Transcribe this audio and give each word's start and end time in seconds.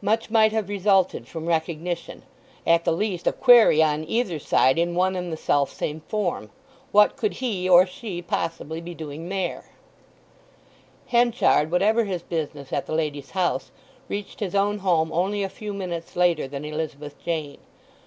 Much 0.00 0.30
might 0.30 0.52
have 0.52 0.70
resulted 0.70 1.28
from 1.28 1.44
recognition—at 1.44 2.86
the 2.86 2.92
least 2.92 3.26
a 3.26 3.30
query 3.32 3.82
on 3.82 4.04
either 4.08 4.38
side 4.38 4.78
in 4.78 4.94
one 4.94 5.14
and 5.14 5.30
the 5.30 5.36
selfsame 5.36 6.00
form: 6.08 6.48
What 6.92 7.16
could 7.18 7.34
he 7.34 7.68
or 7.68 7.84
she 7.84 8.22
possibly 8.22 8.80
be 8.80 8.94
doing 8.94 9.28
there? 9.28 9.68
Henchard, 11.08 11.70
whatever 11.70 12.04
his 12.04 12.22
business 12.22 12.72
at 12.72 12.86
the 12.86 12.94
lady's 12.94 13.32
house, 13.32 13.70
reached 14.08 14.40
his 14.40 14.54
own 14.54 14.78
home 14.78 15.12
only 15.12 15.42
a 15.42 15.50
few 15.50 15.74
minutes 15.74 16.16
later 16.16 16.48
than 16.48 16.64
Elizabeth 16.64 17.22
Jane. 17.22 17.58